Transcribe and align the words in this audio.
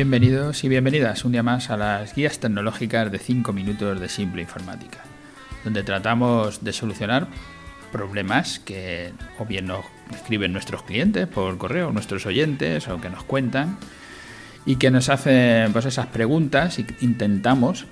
Bienvenidos 0.00 0.64
y 0.64 0.70
bienvenidas 0.70 1.26
un 1.26 1.32
día 1.32 1.42
más 1.42 1.68
a 1.68 1.76
las 1.76 2.14
guías 2.14 2.38
tecnológicas 2.38 3.12
de 3.12 3.18
5 3.18 3.52
minutos 3.52 4.00
de 4.00 4.08
simple 4.08 4.40
informática, 4.40 5.00
donde 5.62 5.82
tratamos 5.82 6.64
de 6.64 6.72
solucionar 6.72 7.28
problemas 7.92 8.60
que 8.60 9.12
o 9.38 9.44
bien 9.44 9.66
nos 9.66 9.84
escriben 10.10 10.54
nuestros 10.54 10.84
clientes 10.84 11.28
por 11.28 11.58
correo, 11.58 11.92
nuestros 11.92 12.24
oyentes 12.24 12.88
o 12.88 12.98
que 12.98 13.10
nos 13.10 13.24
cuentan 13.24 13.76
y 14.64 14.76
que 14.76 14.90
nos 14.90 15.10
hacen 15.10 15.70
pues 15.74 15.84
esas 15.84 16.06
preguntas 16.06 16.78
y 16.78 16.86
intentamos 17.02 17.84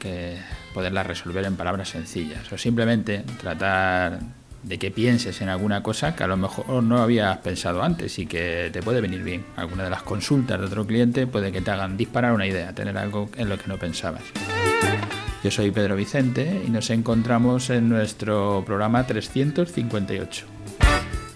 poderlas 0.72 1.06
resolver 1.06 1.44
en 1.44 1.56
palabras 1.56 1.90
sencillas 1.90 2.50
o 2.50 2.56
simplemente 2.56 3.22
tratar 3.38 4.20
de 4.68 4.78
que 4.78 4.90
pienses 4.90 5.40
en 5.40 5.48
alguna 5.48 5.82
cosa 5.82 6.14
que 6.14 6.24
a 6.24 6.26
lo 6.26 6.36
mejor 6.36 6.82
no 6.82 6.98
habías 6.98 7.38
pensado 7.38 7.82
antes 7.82 8.18
y 8.18 8.26
que 8.26 8.68
te 8.70 8.82
puede 8.82 9.00
venir 9.00 9.22
bien. 9.22 9.44
Alguna 9.56 9.84
de 9.84 9.90
las 9.90 10.02
consultas 10.02 10.60
de 10.60 10.66
otro 10.66 10.86
cliente 10.86 11.26
puede 11.26 11.50
que 11.50 11.62
te 11.62 11.70
hagan 11.70 11.96
disparar 11.96 12.34
una 12.34 12.46
idea, 12.46 12.74
tener 12.74 12.98
algo 12.98 13.30
en 13.36 13.48
lo 13.48 13.58
que 13.58 13.66
no 13.66 13.78
pensabas. 13.78 14.22
Yo 15.42 15.50
soy 15.50 15.70
Pedro 15.70 15.96
Vicente 15.96 16.62
y 16.66 16.70
nos 16.70 16.90
encontramos 16.90 17.70
en 17.70 17.88
nuestro 17.88 18.62
programa 18.66 19.06
358, 19.06 20.46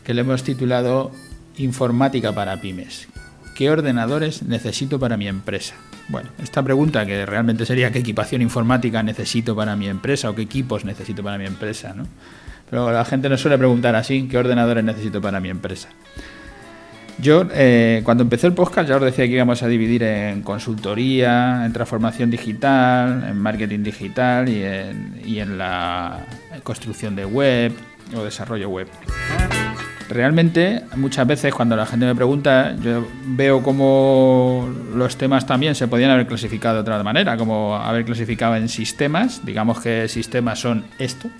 que 0.04 0.14
le 0.14 0.20
hemos 0.20 0.42
titulado 0.42 1.10
Informática 1.56 2.34
para 2.34 2.60
pymes. 2.60 3.08
¿Qué 3.54 3.70
ordenadores 3.70 4.42
necesito 4.42 4.98
para 4.98 5.16
mi 5.16 5.28
empresa? 5.28 5.74
Bueno, 6.08 6.30
esta 6.42 6.62
pregunta 6.62 7.06
que 7.06 7.24
realmente 7.24 7.64
sería 7.64 7.92
qué 7.92 8.00
equipación 8.00 8.42
informática 8.42 9.02
necesito 9.02 9.54
para 9.54 9.76
mi 9.76 9.88
empresa 9.88 10.28
o 10.28 10.34
qué 10.34 10.42
equipos 10.42 10.84
necesito 10.84 11.22
para 11.22 11.38
mi 11.38 11.46
empresa, 11.46 11.94
¿no? 11.94 12.06
Pero 12.72 12.90
la 12.90 13.04
gente 13.04 13.28
nos 13.28 13.38
suele 13.38 13.58
preguntar 13.58 13.94
así, 13.96 14.26
¿qué 14.30 14.38
ordenadores 14.38 14.82
necesito 14.82 15.20
para 15.20 15.40
mi 15.40 15.50
empresa? 15.50 15.90
Yo, 17.18 17.44
eh, 17.52 18.00
cuando 18.02 18.22
empecé 18.22 18.46
el 18.46 18.54
podcast, 18.54 18.88
ya 18.88 18.96
os 18.96 19.02
decía 19.02 19.26
que 19.26 19.32
íbamos 19.32 19.62
a 19.62 19.68
dividir 19.68 20.02
en 20.04 20.40
consultoría, 20.40 21.66
en 21.66 21.74
transformación 21.74 22.30
digital, 22.30 23.26
en 23.28 23.36
marketing 23.36 23.82
digital 23.82 24.48
y 24.48 24.62
en, 24.64 25.20
y 25.22 25.40
en 25.40 25.58
la 25.58 26.24
construcción 26.62 27.14
de 27.14 27.26
web 27.26 27.74
o 28.16 28.24
desarrollo 28.24 28.70
web. 28.70 28.88
Realmente, 30.12 30.82
muchas 30.96 31.26
veces 31.26 31.54
cuando 31.54 31.74
la 31.74 31.86
gente 31.86 32.04
me 32.04 32.14
pregunta, 32.14 32.76
yo 32.76 33.06
veo 33.24 33.62
cómo 33.62 34.68
los 34.94 35.16
temas 35.16 35.46
también 35.46 35.74
se 35.74 35.88
podían 35.88 36.10
haber 36.10 36.26
clasificado 36.26 36.74
de 36.74 36.80
otra 36.82 37.02
manera, 37.02 37.38
como 37.38 37.76
haber 37.76 38.04
clasificado 38.04 38.56
en 38.56 38.68
sistemas, 38.68 39.46
digamos 39.46 39.80
que 39.80 40.08
sistemas 40.08 40.58
son 40.58 40.84
esto, 40.98 41.30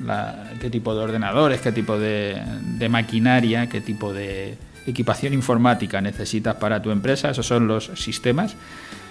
qué 0.58 0.70
tipo 0.70 0.94
de 0.94 1.02
ordenadores, 1.02 1.60
qué 1.60 1.70
tipo 1.70 1.98
de, 1.98 2.40
maquinaria, 2.88 3.68
qué 3.68 3.82
tipo 3.82 4.14
de 4.14 4.56
equipación 4.86 5.34
informática 5.34 6.00
necesitas 6.00 6.54
para 6.54 6.80
tu 6.80 6.90
empresa, 6.90 7.30
esos 7.30 7.46
son 7.46 7.66
los 7.66 7.90
sistemas 7.96 8.56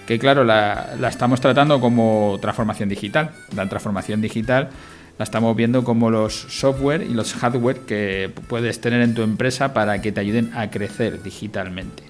que 0.06 0.18
claro, 0.18 0.42
la, 0.42 0.94
la, 0.98 1.08
estamos 1.08 1.40
tratando 1.40 1.78
como 1.78 2.36
transformación 2.42 2.88
digital. 2.88 3.30
La 3.54 3.68
transformación 3.68 4.20
digital 4.20 4.68
la 5.18 5.24
estamos 5.24 5.56
viendo 5.56 5.84
como 5.84 6.10
los 6.10 6.34
software 6.34 7.02
y 7.02 7.14
los 7.14 7.34
hardware 7.34 7.80
que 7.80 8.30
puedes 8.48 8.80
tener 8.80 9.02
en 9.02 9.14
tu 9.14 9.22
empresa 9.22 9.74
para 9.74 10.00
que 10.00 10.12
te 10.12 10.20
ayuden 10.20 10.52
a 10.54 10.70
crecer 10.70 11.22
digitalmente. 11.22 12.02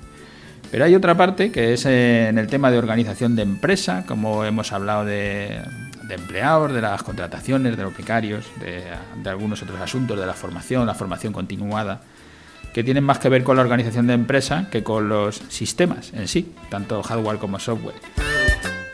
Pero 0.71 0.87
hay 0.87 0.95
otra 0.95 1.15
parte 1.17 1.53
que 1.53 1.75
es 1.75 1.85
en 1.85 2.39
el 2.39 2.47
tema 2.47 2.71
de 2.71 2.79
organización 2.79 3.37
de 3.37 3.43
empresa, 3.43 4.05
como 4.07 4.45
hemos 4.45 4.73
hablado 4.73 5.05
de, 5.05 5.61
empleados, 6.09 6.73
de 6.73 6.81
las 6.81 7.03
contrataciones, 7.03 7.77
de 7.77 7.83
los 7.83 7.95
becarios, 7.95 8.47
de, 8.59 8.83
de 9.23 9.31
algunos 9.31 9.63
otros 9.63 9.79
asuntos, 9.81 10.19
de 10.19 10.25
la 10.25 10.33
formación, 10.33 10.87
la 10.87 10.95
formación 10.95 11.35
continuada, 11.35 12.01
que 12.73 12.83
tienen 12.83 13.05
más 13.05 13.19
que 13.19 13.29
ver 13.29 13.45
con 13.45 13.57
la 13.57 13.63
organización 13.63 14.07
de 14.07 14.15
empresa 14.15 14.69
que 14.71 14.83
con 14.83 15.11
los 15.11 15.43
sistemas 15.49 16.13
en 16.15 16.27
sí, 16.27 16.55
tanto 16.71 17.03
hardware 17.03 17.37
como 17.37 17.59
software. 17.59 18.32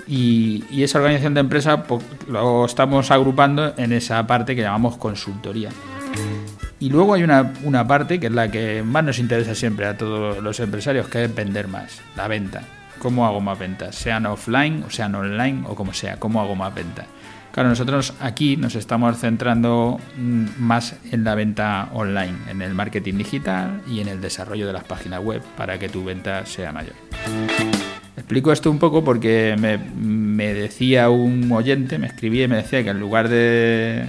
Y, 0.09 0.83
esa 0.83 0.99
organización 0.99 1.35
de 1.35 1.41
empresa 1.41 1.83
pues, 1.83 2.03
lo 2.29 2.65
estamos 2.65 3.11
agrupando 3.11 3.75
en 3.77 3.93
esa 3.93 4.27
parte 4.27 4.57
que 4.57 4.63
llamamos 4.63 4.97
consultoría. 4.97 5.69
Y 6.81 6.91
luego 6.91 7.15
hay 7.15 7.25
una, 7.25 7.53
una, 7.65 7.87
parte 7.87 8.19
que 8.19 8.27
es 8.27 8.33
la 8.33 8.51
que 8.51 8.83
más 8.83 9.05
nos 9.05 9.19
interesa 9.19 9.55
siempre 9.55 9.87
a 9.87 9.97
todos 9.97 10.43
los 10.43 10.61
empresarios, 10.61 11.09
que 11.09 11.25
es 11.25 11.35
vender 11.35 11.69
más, 11.69 12.01
la 12.17 12.29
venta. 12.29 12.63
¿Cómo 12.99 13.27
hago 13.27 13.41
más 13.41 13.59
ventas? 13.59 13.95
Sean 13.95 14.27
offline 14.27 14.85
o 14.87 14.91
sean 14.91 15.15
online 15.15 15.65
o 15.67 15.75
como 15.75 15.93
sea, 15.93 16.19
¿cómo 16.19 16.41
hago 16.41 16.55
más 16.55 16.75
ventas? 16.75 17.07
Claro, 17.53 17.71
nosotros 17.71 18.15
aquí 18.21 18.57
nos 18.57 18.75
estamos 18.77 19.19
centrando 19.19 19.99
mm, 20.17 20.47
más 20.59 20.97
en 21.11 21.25
la 21.25 21.35
venta 21.35 21.89
online, 21.93 22.37
en 22.49 22.63
el 22.63 22.75
marketing 22.75 23.15
digital 23.15 23.83
y 23.89 24.01
en 24.01 24.09
el 24.09 24.21
desarrollo 24.21 24.67
de 24.67 24.73
las 24.73 24.85
páginas 24.85 25.21
web 25.21 25.43
para 25.57 25.79
que 25.79 25.89
tu 25.89 26.05
venta 26.05 26.47
sea 26.47 26.73
mayor. 26.73 26.95
Explico 28.28 28.53
esto 28.53 28.71
un 28.71 28.78
poco 28.78 29.03
porque 29.03 29.56
me, 29.59 30.53
decía 30.53 31.09
un 31.09 31.50
oyente, 31.50 31.97
me 31.97 32.09
escribía 32.09 32.44
y 32.44 32.49
me 32.49 32.56
decía 32.56 32.84
que 32.84 32.91
en 32.91 33.00
lugar 33.00 33.31
de, 33.31 34.05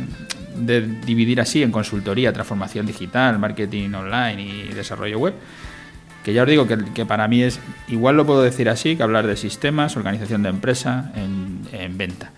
dividir 1.05 1.39
así 1.39 1.63
en 1.63 1.71
consultoría, 1.71 2.33
transformación 2.33 2.85
digital, 2.85 3.39
marketing 3.39 3.93
online 3.93 4.41
y 4.41 4.73
desarrollo 4.73 5.19
web, 5.19 5.35
que 6.21 6.33
ya 6.33 6.41
os 6.41 6.49
digo 6.49 6.67
que, 6.67 7.05
para 7.05 7.29
mí 7.29 7.43
es, 7.43 7.61
igual 7.87 8.17
lo 8.17 8.25
puedo 8.25 8.41
decir 8.41 8.67
así, 8.67 8.97
que 8.97 9.03
hablar 9.03 9.25
de 9.25 9.37
sistemas, 9.37 9.95
organización 9.95 10.43
de 10.43 10.49
empresa 10.49 11.13
en, 11.15 11.97
venta. 11.97 12.31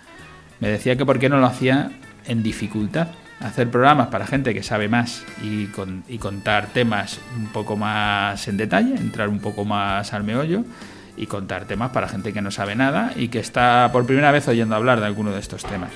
Me 0.60 0.68
decía 0.68 0.94
que 0.94 1.04
por 1.04 1.18
qué 1.18 1.28
no 1.28 1.40
lo 1.40 1.46
hacía 1.46 1.90
en 2.26 2.44
dificultad, 2.44 3.08
hacer 3.40 3.68
programas 3.72 4.06
para 4.06 4.28
gente 4.28 4.54
que 4.54 4.62
sabe 4.62 4.86
más 4.86 5.24
y, 5.42 5.68
y 6.06 6.18
contar 6.18 6.68
temas 6.68 7.18
un 7.36 7.48
poco 7.48 7.76
más 7.76 8.46
en 8.46 8.56
detalle, 8.56 8.94
entrar 8.94 9.28
un 9.28 9.40
poco 9.40 9.64
más 9.64 10.12
al 10.12 10.22
meollo 10.22 10.64
y 11.16 11.26
contar 11.26 11.66
temas 11.66 11.90
para 11.90 12.08
gente 12.08 12.32
que 12.32 12.42
no 12.42 12.50
sabe 12.50 12.74
nada 12.74 13.12
y 13.16 13.28
que 13.28 13.38
está 13.38 13.90
por 13.92 14.06
primera 14.06 14.30
vez 14.30 14.48
oyendo 14.48 14.74
hablar 14.74 15.00
de 15.00 15.06
alguno 15.06 15.32
de 15.32 15.40
estos 15.40 15.64
temas. 15.64 15.90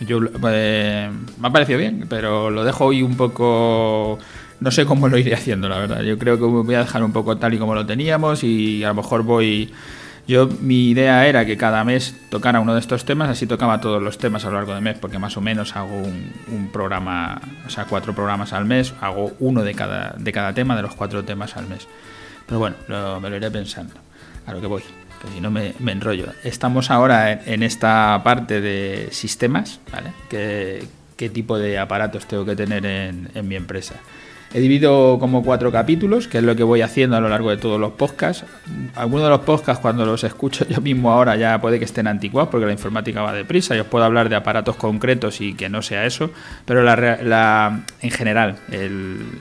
Yo, 0.00 0.18
eh, 0.50 1.10
me 1.38 1.48
ha 1.48 1.50
parecido 1.50 1.78
bien, 1.78 2.06
pero 2.08 2.50
lo 2.50 2.64
dejo 2.64 2.86
hoy 2.86 3.02
un 3.02 3.16
poco... 3.16 4.18
No 4.60 4.70
sé 4.70 4.84
cómo 4.84 5.08
lo 5.08 5.16
iré 5.16 5.34
haciendo, 5.34 5.68
la 5.68 5.78
verdad. 5.78 6.02
Yo 6.02 6.18
creo 6.18 6.38
que 6.38 6.44
voy 6.44 6.74
a 6.74 6.80
dejar 6.80 7.02
un 7.02 7.12
poco 7.12 7.38
tal 7.38 7.54
y 7.54 7.58
como 7.58 7.74
lo 7.74 7.86
teníamos 7.86 8.44
y 8.44 8.84
a 8.84 8.88
lo 8.88 8.94
mejor 8.94 9.22
voy... 9.22 9.72
Yo, 10.28 10.48
mi 10.60 10.90
idea 10.90 11.26
era 11.26 11.44
que 11.44 11.56
cada 11.56 11.82
mes 11.82 12.14
tocara 12.30 12.60
uno 12.60 12.74
de 12.74 12.80
estos 12.80 13.04
temas, 13.04 13.30
así 13.30 13.46
tocaba 13.46 13.80
todos 13.80 14.00
los 14.00 14.16
temas 14.16 14.44
a 14.44 14.48
lo 14.48 14.56
largo 14.56 14.74
del 14.74 14.82
mes, 14.82 14.96
porque 14.98 15.18
más 15.18 15.36
o 15.36 15.40
menos 15.40 15.74
hago 15.74 15.96
un, 15.96 16.68
programa, 16.72 17.40
o 17.66 17.70
sea, 17.70 17.86
cuatro 17.86 18.14
programas 18.14 18.52
al 18.52 18.64
mes, 18.64 18.94
hago 19.00 19.32
uno 19.40 19.64
de 19.64 19.74
cada, 19.74 20.14
de 20.16 20.30
cada 20.30 20.54
tema, 20.54 20.76
de 20.76 20.82
los 20.82 20.94
cuatro 20.94 21.24
temas 21.24 21.56
al 21.56 21.66
mes. 21.66 21.88
Pero 22.46 22.60
bueno, 22.60 22.76
me 23.20 23.28
lo 23.28 23.36
iré 23.36 23.50
pensando 23.50 23.94
a 24.50 24.54
lo 24.54 24.60
que 24.60 24.66
voy, 24.66 24.82
que 24.82 25.28
si 25.32 25.40
no 25.40 25.50
me, 25.50 25.74
enrollo. 25.86 26.26
Estamos 26.44 26.90
ahora 26.90 27.32
en, 27.32 27.62
esta 27.62 28.20
parte 28.24 28.60
de 28.60 29.08
sistemas, 29.12 29.80
¿vale? 29.92 30.12
¿Qué, 30.28 30.86
¿Qué, 31.20 31.28
tipo 31.28 31.58
de 31.58 31.78
aparatos 31.78 32.24
tengo 32.24 32.46
que 32.46 32.56
tener 32.56 32.86
en, 32.86 33.28
en 33.34 33.46
mi 33.46 33.54
empresa? 33.54 33.96
He 34.52 34.58
dividido 34.58 35.18
como 35.20 35.44
cuatro 35.44 35.70
capítulos, 35.70 36.26
que 36.26 36.38
es 36.38 36.44
lo 36.44 36.56
que 36.56 36.64
voy 36.64 36.80
haciendo 36.80 37.16
a 37.16 37.20
lo 37.20 37.28
largo 37.28 37.50
de 37.50 37.56
todos 37.56 37.78
los 37.78 37.92
podcasts. 37.92 38.44
Algunos 38.96 39.22
de 39.22 39.30
los 39.30 39.40
podcasts, 39.40 39.80
cuando 39.80 40.04
los 40.04 40.24
escucho 40.24 40.64
yo 40.68 40.80
mismo 40.80 41.12
ahora, 41.12 41.36
ya 41.36 41.60
puede 41.60 41.78
que 41.78 41.84
estén 41.84 42.08
anticuados, 42.08 42.50
porque 42.50 42.66
la 42.66 42.72
informática 42.72 43.22
va 43.22 43.32
deprisa 43.32 43.76
y 43.76 43.78
os 43.78 43.86
puedo 43.86 44.04
hablar 44.04 44.28
de 44.28 44.34
aparatos 44.34 44.74
concretos 44.74 45.40
y 45.40 45.54
que 45.54 45.68
no 45.68 45.82
sea 45.82 46.04
eso, 46.04 46.32
pero 46.64 46.82
la, 46.82 47.84
en 48.00 48.10
general 48.10 48.56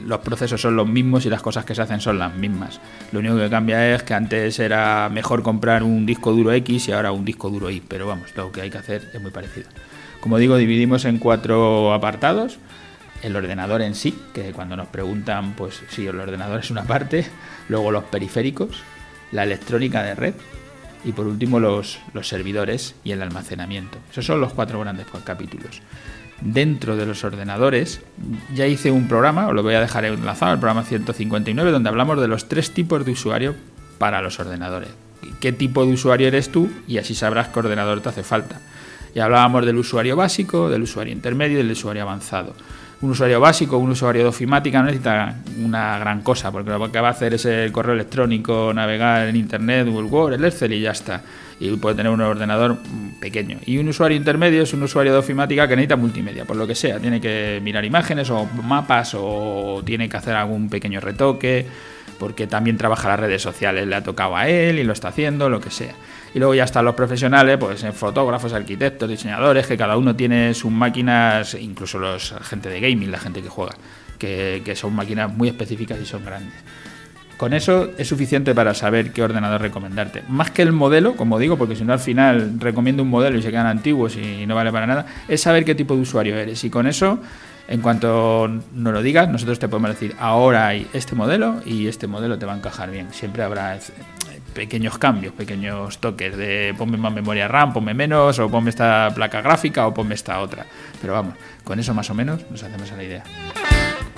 los 0.05 0.19
procesos 0.19 0.61
son 0.61 0.75
los 0.75 0.87
mismos 0.87 1.25
y 1.25 1.29
las 1.31 1.41
cosas 1.41 1.65
que 1.65 1.73
se 1.73 1.81
hacen 1.81 2.01
son 2.01 2.19
las 2.19 2.35
mismas. 2.35 2.79
Lo 3.11 3.19
único 3.19 3.37
que 3.37 3.49
cambia 3.49 3.95
es 3.95 4.03
que 4.03 4.13
antes 4.13 4.59
era 4.59 5.09
mejor 5.09 5.41
comprar 5.41 5.81
un 5.81 6.05
disco 6.05 6.33
duro 6.33 6.51
X 6.51 6.87
y 6.89 6.91
ahora 6.91 7.11
un 7.11 7.25
disco 7.25 7.49
duro 7.49 7.71
Y, 7.71 7.81
pero 7.81 8.05
vamos, 8.05 8.35
lo 8.35 8.51
que 8.51 8.61
hay 8.61 8.69
que 8.69 8.77
hacer 8.77 9.09
es 9.11 9.19
muy 9.19 9.31
parecido. 9.31 9.69
Como 10.21 10.37
digo, 10.37 10.57
dividimos 10.57 11.05
en 11.05 11.17
cuatro 11.17 11.93
apartados 11.93 12.59
el 13.23 13.35
ordenador 13.35 13.81
en 13.81 13.95
sí, 13.95 14.17
que 14.33 14.51
cuando 14.51 14.75
nos 14.75 14.87
preguntan, 14.87 15.53
pues 15.53 15.81
sí, 15.89 16.07
el 16.07 16.19
ordenador 16.19 16.59
es 16.59 16.71
una 16.71 16.83
parte, 16.83 17.25
luego 17.67 17.91
los 17.91 18.05
periféricos, 18.05 18.81
la 19.31 19.43
electrónica 19.43 20.03
de 20.03 20.15
red 20.15 20.33
y 21.03 21.11
por 21.11 21.27
último 21.27 21.59
los, 21.59 21.99
servidores 22.21 22.95
y 23.03 23.11
el 23.11 23.21
almacenamiento. 23.21 23.97
Esos 24.11 24.25
son 24.25 24.41
los 24.41 24.53
cuatro 24.53 24.79
grandes 24.79 25.07
capítulos. 25.23 25.81
Dentro 26.41 26.95
de 26.95 27.05
los 27.05 27.23
ordenadores 27.25 28.01
ya 28.55 28.65
hice 28.65 28.91
un 28.91 29.07
programa, 29.07 29.47
os 29.47 29.53
lo 29.53 29.63
voy 29.63 29.75
a 29.75 29.81
dejar 29.81 30.05
enlazado, 30.05 30.53
el 30.53 30.59
programa 30.59 30.83
159, 30.83 31.71
donde 31.71 31.89
hablamos 31.89 32.19
de 32.21 32.29
los 32.29 32.47
tres 32.47 32.71
tipos 32.71 33.05
de 33.05 33.11
usuario 33.11 33.55
para 33.97 34.21
los 34.21 34.39
ordenadores. 34.39 34.89
¿Qué 35.41 35.51
tipo 35.51 35.85
de 35.85 35.93
usuario 35.93 36.27
eres 36.27 36.49
tú? 36.49 36.69
Y 36.87 36.97
así 36.97 37.13
sabrás 37.13 37.49
qué 37.49 37.59
ordenador 37.59 37.99
te 37.99 38.09
hace 38.09 38.23
falta. 38.23 38.61
Y 39.13 39.19
hablábamos 39.19 39.65
del 39.65 39.77
usuario 39.77 40.15
básico, 40.15 40.69
del 40.69 40.83
usuario 40.83 41.13
intermedio 41.13 41.59
y 41.59 41.63
del 41.63 41.71
usuario 41.71 42.03
avanzado 42.03 42.53
un 43.01 43.11
usuario 43.11 43.39
básico, 43.39 43.77
un 43.77 43.91
usuario 43.91 44.23
de 44.23 44.27
ofimática 44.27 44.79
no 44.79 44.85
necesita 44.85 45.33
una 45.63 45.97
gran 45.99 46.21
cosa, 46.21 46.51
porque 46.51 46.69
lo 46.69 46.91
que 46.91 46.99
va 46.99 47.07
a 47.07 47.11
hacer 47.11 47.33
es 47.33 47.45
el 47.45 47.71
correo 47.71 47.93
electrónico, 47.93 48.73
navegar 48.73 49.27
en 49.27 49.37
Internet, 49.37 49.87
Google 49.87 50.09
Word, 50.09 50.33
el 50.33 50.43
Excel 50.43 50.73
y 50.73 50.81
ya 50.81 50.91
está. 50.91 51.21
Y 51.61 51.75
puede 51.77 51.95
tener 51.95 52.11
un 52.11 52.21
ordenador 52.21 52.77
pequeño. 53.19 53.59
Y 53.65 53.77
un 53.77 53.89
usuario 53.89 54.17
intermedio 54.17 54.63
es 54.63 54.73
un 54.73 54.83
usuario 54.83 55.13
de 55.13 55.19
ofimática 55.19 55.67
que 55.67 55.75
necesita 55.75 55.95
multimedia, 55.95 56.45
por 56.45 56.57
lo 56.57 56.67
que 56.67 56.75
sea. 56.75 56.99
Tiene 56.99 57.21
que 57.21 57.59
mirar 57.63 57.83
imágenes 57.85 58.29
o 58.29 58.45
mapas 58.45 59.13
o 59.17 59.81
tiene 59.85 60.09
que 60.09 60.17
hacer 60.17 60.35
algún 60.35 60.69
pequeño 60.69 60.99
retoque 60.99 61.65
porque 62.19 62.45
también 62.45 62.77
trabaja 62.77 63.07
las 63.07 63.19
redes 63.19 63.41
sociales, 63.41 63.87
le 63.87 63.95
ha 63.95 64.03
tocado 64.03 64.35
a 64.35 64.47
él 64.47 64.77
y 64.77 64.83
lo 64.83 64.93
está 64.93 65.07
haciendo, 65.07 65.49
lo 65.49 65.59
que 65.59 65.71
sea. 65.71 65.95
Y 66.33 66.39
luego 66.39 66.53
ya 66.53 66.65
están 66.65 66.85
los 66.85 66.93
profesionales, 66.93 67.57
pues 67.57 67.83
fotógrafos, 67.93 68.53
arquitectos, 68.53 69.09
diseñadores, 69.09 69.65
que 69.65 69.77
cada 69.77 69.97
uno 69.97 70.15
tiene 70.15 70.53
sus 70.53 70.71
máquinas, 70.71 71.55
incluso 71.55 71.97
los 71.97 72.35
gente 72.41 72.69
de 72.69 72.79
gaming, 72.81 73.09
la 73.09 73.17
gente 73.17 73.41
que 73.41 73.49
juega, 73.49 73.75
que, 74.19 74.61
que 74.63 74.75
son 74.75 74.93
máquinas 74.93 75.33
muy 75.33 75.47
específicas 75.47 75.97
y 75.99 76.05
son 76.05 76.23
grandes. 76.23 76.53
Con 77.39 77.53
eso 77.53 77.89
es 77.97 78.05
suficiente 78.05 78.53
para 78.53 78.73
saber 78.73 79.13
qué 79.13 79.23
ordenador 79.23 79.61
recomendarte. 79.61 80.23
Más 80.27 80.51
que 80.51 80.61
el 80.61 80.73
modelo, 80.73 81.15
como 81.15 81.39
digo, 81.39 81.57
porque 81.57 81.73
si 81.73 81.85
no 81.85 81.93
al 81.93 81.99
final 81.99 82.55
recomiendo 82.59 83.01
un 83.01 83.09
modelo 83.09 83.37
y 83.37 83.41
se 83.41 83.49
quedan 83.49 83.65
antiguos 83.65 84.17
y 84.17 84.45
no 84.45 84.55
vale 84.55 84.73
para 84.73 84.85
nada, 84.85 85.05
es 85.25 85.39
saber 85.39 85.63
qué 85.63 85.73
tipo 85.73 85.95
de 85.95 86.01
usuario 86.01 86.35
eres. 86.35 86.61
Y 86.65 86.69
con 86.69 86.85
eso, 86.85 87.21
en 87.69 87.81
cuanto 87.81 88.47
nos 88.47 88.93
lo 88.93 89.01
digas, 89.03 89.29
nosotros 89.29 89.59
te 89.59 89.67
podemos 89.69 89.91
decir, 89.91 90.15
ahora 90.19 90.69
hay 90.69 90.87
este 90.91 91.13
modelo 91.13 91.61
y 91.65 91.85
este 91.85 92.07
modelo 92.07 92.39
te 92.39 92.47
va 92.47 92.53
a 92.53 92.57
encajar 92.57 92.89
bien. 92.89 93.13
Siempre 93.13 93.43
habrá 93.43 93.75
eh, 93.75 93.79
pequeños 94.55 94.97
cambios, 94.97 95.33
pequeños 95.33 95.99
toques 95.99 96.35
de 96.35 96.73
ponme 96.75 96.97
más 96.97 97.13
memoria 97.13 97.47
RAM, 97.47 97.71
ponme 97.71 97.93
menos, 97.93 98.39
o 98.39 98.49
ponme 98.49 98.71
esta 98.71 99.11
placa 99.13 99.41
gráfica 99.41 99.85
o 99.85 99.93
ponme 99.93 100.15
esta 100.15 100.39
otra. 100.39 100.65
Pero 100.99 101.13
vamos, 101.13 101.35
con 101.63 101.79
eso 101.79 101.93
más 101.93 102.09
o 102.09 102.15
menos 102.15 102.41
nos 102.49 102.63
hacemos 102.63 102.91
a 102.91 102.95
la 102.95 103.03
idea. 103.03 103.23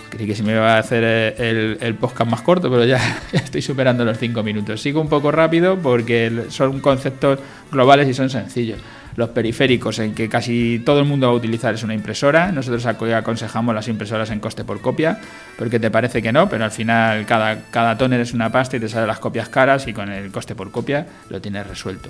Creí 0.09 0.27
que 0.27 0.35
se 0.35 0.43
me 0.43 0.53
iba 0.53 0.75
a 0.75 0.79
hacer 0.79 1.03
eh, 1.05 1.77
el, 1.81 1.95
podcast 1.95 2.31
más 2.31 2.41
corto, 2.43 2.69
pero 2.69 2.85
ya, 2.85 3.19
estoy 3.33 3.61
superando 3.61 4.05
los 4.05 4.17
cinco 4.17 4.43
minutos. 4.43 4.81
Sigo 4.81 5.01
un 5.01 5.09
poco 5.09 5.29
rápido 5.29 5.77
porque 5.77 6.45
son 6.47 6.79
conceptos 6.79 7.37
globales 7.69 8.07
y 8.07 8.13
son 8.13 8.29
sencillos. 8.29 8.79
Los 9.15 9.29
periféricos 9.29 9.99
en 9.99 10.13
que 10.13 10.29
casi 10.29 10.81
todo 10.85 10.99
el 10.99 11.05
mundo 11.05 11.27
va 11.27 11.33
a 11.33 11.35
utilizar 11.35 11.73
es 11.73 11.83
una 11.83 11.93
impresora. 11.93 12.51
Nosotros 12.51 12.85
aconsejamos 12.85 13.75
las 13.75 13.87
impresoras 13.87 14.29
en 14.31 14.39
coste 14.39 14.63
por 14.63 14.81
copia, 14.81 15.19
porque 15.57 15.79
te 15.79 15.91
parece 15.91 16.21
que 16.21 16.31
no, 16.31 16.49
pero 16.49 16.63
al 16.63 16.71
final 16.71 17.25
cada, 17.25 17.63
cada 17.71 17.97
tóner 17.97 18.21
es 18.21 18.33
una 18.33 18.51
pasta 18.51 18.77
y 18.77 18.79
te 18.79 18.89
salen 18.89 19.07
las 19.07 19.19
copias 19.19 19.49
caras 19.49 19.87
y 19.87 19.93
con 19.93 20.09
el 20.11 20.31
coste 20.31 20.55
por 20.55 20.71
copia 20.71 21.05
lo 21.29 21.41
tienes 21.41 21.67
resuelto. 21.67 22.09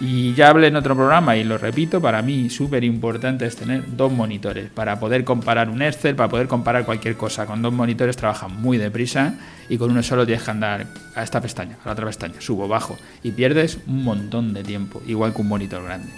Y 0.00 0.32
ya 0.34 0.50
hablé 0.50 0.68
en 0.68 0.76
otro 0.76 0.94
programa 0.94 1.36
y 1.36 1.42
lo 1.42 1.58
repito, 1.58 2.00
para 2.00 2.22
mí 2.22 2.50
súper 2.50 2.84
importante 2.84 3.46
es 3.46 3.56
tener 3.56 3.82
dos 3.96 4.12
monitores 4.12 4.70
para 4.70 5.00
poder 5.00 5.24
comparar 5.24 5.68
un 5.68 5.82
Excel, 5.82 6.14
para 6.14 6.28
poder 6.28 6.46
comparar 6.46 6.84
cualquier 6.84 7.16
cosa. 7.16 7.46
Con 7.46 7.62
dos 7.62 7.72
monitores 7.72 8.16
trabajan 8.16 8.60
muy 8.60 8.78
deprisa 8.78 9.34
y 9.68 9.76
con 9.76 9.90
uno 9.90 10.02
solo 10.04 10.24
tienes 10.24 10.44
que 10.44 10.50
andar 10.52 10.86
a 11.16 11.22
esta 11.24 11.40
pestaña, 11.40 11.78
a 11.82 11.86
la 11.86 11.92
otra 11.94 12.06
pestaña, 12.06 12.40
subo, 12.40 12.68
bajo 12.68 12.96
y 13.24 13.32
pierdes 13.32 13.78
un 13.88 14.04
montón 14.04 14.54
de 14.54 14.62
tiempo, 14.62 15.02
igual 15.04 15.34
que 15.34 15.42
un 15.42 15.48
monitor 15.48 15.82
grande. 15.82 16.08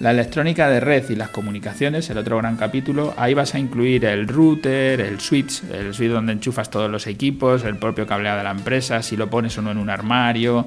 La 0.00 0.10
electrónica 0.10 0.68
de 0.68 0.80
red 0.80 1.08
y 1.08 1.14
las 1.14 1.30
comunicaciones, 1.30 2.10
el 2.10 2.18
otro 2.18 2.36
gran 2.36 2.56
capítulo, 2.56 3.14
ahí 3.16 3.32
vas 3.32 3.54
a 3.54 3.58
incluir 3.58 4.04
el 4.04 4.28
router, 4.28 5.00
el 5.00 5.20
switch, 5.20 5.62
el 5.72 5.94
switch 5.94 6.10
donde 6.10 6.32
enchufas 6.32 6.68
todos 6.68 6.90
los 6.90 7.06
equipos, 7.06 7.64
el 7.64 7.76
propio 7.76 8.06
cableado 8.06 8.38
de 8.38 8.44
la 8.44 8.50
empresa, 8.50 9.02
si 9.02 9.16
lo 9.16 9.30
pones 9.30 9.56
o 9.56 9.62
no 9.62 9.70
en 9.70 9.78
un 9.78 9.88
armario, 9.88 10.66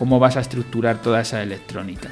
cómo 0.00 0.18
vas 0.18 0.38
a 0.38 0.40
estructurar 0.40 1.02
toda 1.02 1.20
esa 1.20 1.42
electrónica. 1.42 2.08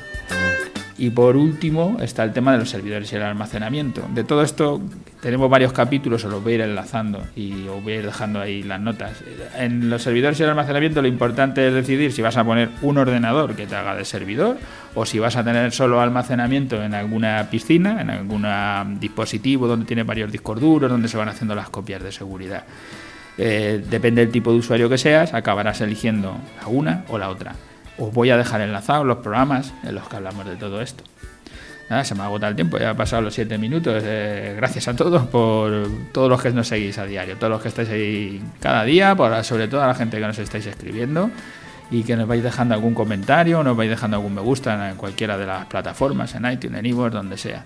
Y 0.99 1.09
por 1.09 1.39
último 1.39 1.97
está 2.03 2.23
el 2.23 2.35
tema 2.35 2.53
de 2.53 2.59
los 2.59 2.69
servidores 2.69 3.11
y 3.11 3.17
el 3.17 3.23
almacenamiento. 3.23 4.07
De 4.13 4.25
todo 4.25 4.43
esto 4.43 4.79
tenemos 5.23 5.49
varios 5.49 5.73
capítulos, 5.73 6.23
os 6.23 6.31
los 6.31 6.45
voy 6.45 6.53
a 6.53 6.55
ir 6.57 6.61
enlazando 6.61 7.23
y 7.35 7.67
os 7.67 7.83
voy 7.83 7.95
a 7.95 7.97
ir 7.97 8.05
dejando 8.05 8.43
ahí 8.43 8.63
las 8.63 8.79
notas. 8.79 9.25
En 9.57 9.89
los 9.89 10.03
servidores 10.03 10.39
y 10.39 10.43
el 10.43 10.51
almacenamiento 10.51 11.01
lo 11.01 11.09
importante 11.09 11.67
es 11.67 11.73
decidir 11.73 12.13
si 12.13 12.21
vas 12.21 12.37
a 12.37 12.45
poner 12.45 12.69
un 12.83 12.99
ordenador 12.99 13.57
que 13.57 13.67
te 13.67 13.75
haga 13.75 13.95
de 13.95 14.05
servidor 14.05 14.59
o 14.95 15.07
si 15.07 15.19
vas 15.19 15.37
a 15.37 15.43
tener 15.43 15.73
solo 15.73 15.99
almacenamiento 16.03 16.83
en 16.83 16.93
alguna 16.93 17.49
piscina, 17.51 18.03
en 18.03 18.11
algún 18.11 19.01
dispositivo 19.01 19.67
donde 19.67 19.87
tiene 19.87 20.03
varios 20.03 20.31
discos 20.31 20.61
duros, 20.61 20.91
donde 20.91 21.09
se 21.09 21.17
van 21.17 21.31
haciendo 21.31 21.55
las 21.55 21.71
copias 21.71 22.03
de 22.03 22.13
seguridad. 22.13 22.65
Eh, 23.39 23.83
depende 23.89 24.21
del 24.21 24.31
tipo 24.31 24.53
de 24.53 24.59
usuario 24.59 24.91
que 24.91 24.99
seas, 24.99 25.33
acabarás 25.33 25.81
eligiendo 25.81 26.37
la 26.61 26.67
una 26.67 27.05
o 27.09 27.17
la 27.17 27.31
otra 27.31 27.55
os 27.99 28.13
voy 28.13 28.31
a 28.31 28.37
dejar 28.37 28.61
enlazados 28.61 29.07
los 29.07 29.19
programas 29.19 29.73
en 29.85 29.95
los 29.95 30.09
que 30.09 30.17
hablamos 30.17 30.47
de 30.47 30.57
todo 30.57 30.81
esto. 30.81 31.05
Nada, 31.91 32.05
se 32.05 32.15
me 32.15 32.21
ha 32.21 32.27
agotado 32.27 32.51
el 32.51 32.57
tiempo, 32.57 32.79
ya 32.79 32.91
ha 32.91 32.95
pasado 32.95 33.23
los 33.23 33.35
siete 33.35 33.57
minutos. 33.57 34.03
Eh, 34.05 34.55
gracias 34.57 34.89
a 34.89 34.97
todos 34.97 35.27
por 35.27 35.73
todos 36.13 36.29
los 36.29 36.43
que 36.43 36.51
nos 36.51 36.69
seguís 36.69 36.99
a 36.99 37.07
diario, 37.07 37.37
todos 37.37 37.51
los 37.51 37.63
que 37.63 37.69
estáis 37.69 37.89
ahí 37.89 38.43
cada 38.61 38.85
día, 38.85 39.17
por, 39.17 39.43
sobre 39.43 39.69
todo 39.69 39.83
a 39.83 39.87
la 39.87 39.95
gente 39.95 40.19
que 40.19 40.27
nos 40.27 40.39
estáis 40.39 40.67
escribiendo 40.67 41.31
y 41.91 42.03
que 42.03 42.15
nos 42.15 42.29
vais 42.29 42.43
dejando 42.43 42.75
algún 42.75 42.93
comentario, 42.93 43.63
nos 43.63 43.75
vais 43.75 43.89
dejando 43.89 44.19
algún 44.19 44.35
me 44.35 44.43
gusta 44.43 44.91
en 44.91 44.97
cualquiera 44.97 45.39
de 45.39 45.47
las 45.47 45.65
plataformas, 45.65 46.35
en 46.35 46.45
iTunes, 46.51 46.79
en 46.79 46.87
iVoox, 46.87 47.13
donde 47.13 47.39
sea. 47.39 47.65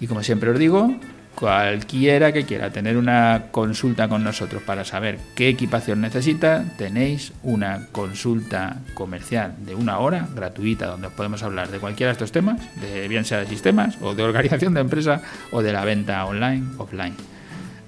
Y 0.00 0.06
como 0.06 0.22
siempre 0.22 0.50
os 0.50 0.58
digo, 0.58 0.94
Cualquiera 1.38 2.32
que 2.32 2.44
quiera 2.44 2.70
tener 2.70 2.96
una 2.96 3.44
consulta 3.52 4.08
con 4.08 4.24
nosotros 4.24 4.60
para 4.60 4.84
saber 4.84 5.20
qué 5.36 5.48
equipación 5.48 6.00
necesita, 6.00 6.64
tenéis 6.76 7.32
una 7.44 7.86
consulta 7.92 8.78
comercial 8.94 9.54
de 9.64 9.76
una 9.76 10.00
hora 10.00 10.26
gratuita 10.34 10.86
donde 10.86 11.06
os 11.06 11.12
podemos 11.12 11.44
hablar 11.44 11.68
de 11.68 11.78
cualquiera 11.78 12.08
de 12.08 12.14
estos 12.14 12.32
temas, 12.32 12.60
de 12.80 13.06
bien 13.06 13.24
sea 13.24 13.38
de 13.38 13.46
sistemas 13.46 13.98
o 14.00 14.16
de 14.16 14.24
organización 14.24 14.74
de 14.74 14.80
empresa 14.80 15.22
o 15.52 15.62
de 15.62 15.72
la 15.72 15.84
venta 15.84 16.24
online, 16.24 16.66
offline. 16.76 17.14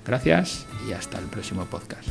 Gracias 0.07 0.65
y 0.89 0.93
hasta 0.93 1.19
el 1.19 1.25
próximo 1.25 1.65
podcast. 1.65 2.09